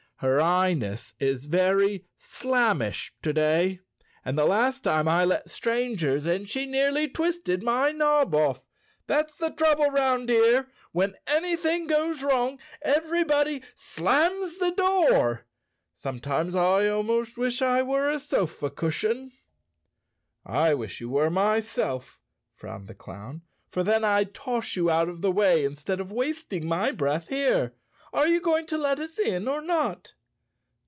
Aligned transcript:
Her 0.23 0.39
highness 0.39 1.15
is 1.19 1.45
very 1.45 2.05
slammish 2.15 3.09
to 3.23 3.33
day, 3.33 3.79
and 4.23 4.37
the 4.37 4.45
last 4.45 4.81
time 4.81 5.07
I 5.07 5.25
let 5.25 5.49
strangers 5.49 6.27
in 6.27 6.45
she 6.45 6.67
nearly 6.67 7.07
twisted 7.07 7.63
my 7.63 7.91
knob 7.91 8.35
off. 8.35 8.63
That's 9.07 9.35
the 9.35 9.49
trouble 9.49 9.85
around 9.85 10.29
here—when 10.29 11.15
anything 11.25 11.87
goes 11.87 12.21
wrong, 12.21 12.59
everybody 12.83 13.63
slams 13.73 14.59
the 14.59 14.69
door. 14.69 15.47
Sometimes 15.95 16.55
I 16.55 16.85
almost 16.87 17.35
wish 17.35 17.63
I 17.63 17.81
were 17.81 18.07
a 18.07 18.19
sofa 18.19 18.69
cushion." 18.69 19.31
"I 20.45 20.75
wish 20.75 21.01
you 21.01 21.09
were, 21.09 21.31
myself," 21.31 22.19
frowned 22.53 22.85
the 22.87 22.93
clown, 22.93 23.41
"for 23.71 23.83
then 23.83 24.03
I'd 24.03 24.35
toss 24.35 24.75
you 24.75 24.87
out 24.87 25.09
of 25.09 25.21
the 25.23 25.31
way 25.31 25.65
instead 25.65 25.99
of 25.99 26.11
wasting 26.11 26.67
my 26.67 26.91
breath 26.91 27.29
here. 27.29 27.73
Are 28.13 28.27
you 28.27 28.41
going 28.41 28.65
to 28.65 28.77
let 28.77 28.99
us 28.99 29.17
in 29.17 29.47
or 29.47 29.61
not?" 29.61 30.15